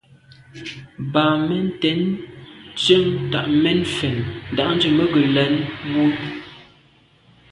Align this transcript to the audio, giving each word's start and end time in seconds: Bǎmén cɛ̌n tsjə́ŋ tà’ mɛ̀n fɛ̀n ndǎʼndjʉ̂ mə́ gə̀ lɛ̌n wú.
Bǎmén 1.11 1.67
cɛ̌n 1.81 2.01
tsjə́ŋ 2.77 3.03
tà’ 3.31 3.39
mɛ̀n 3.61 3.79
fɛ̀n 3.95 4.17
ndǎʼndjʉ̂ 4.51 4.91
mə́ 4.97 5.05
gə̀ 5.13 5.23
lɛ̌n 5.35 5.53
wú. 5.93 6.03